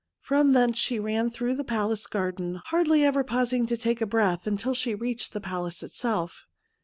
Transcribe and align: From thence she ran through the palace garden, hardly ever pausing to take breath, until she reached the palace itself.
From 0.21 0.53
thence 0.53 0.79
she 0.79 0.97
ran 0.97 1.29
through 1.29 1.53
the 1.53 1.63
palace 1.63 2.07
garden, 2.07 2.59
hardly 2.69 3.05
ever 3.05 3.23
pausing 3.23 3.67
to 3.67 3.77
take 3.77 3.99
breath, 4.09 4.47
until 4.47 4.73
she 4.73 4.95
reached 4.95 5.31
the 5.31 5.39
palace 5.39 5.83
itself. 5.83 6.47